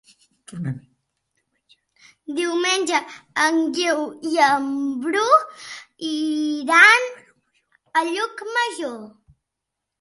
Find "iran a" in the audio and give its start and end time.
6.11-8.07